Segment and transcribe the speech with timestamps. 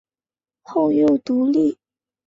[0.63, 1.77] 后又独立。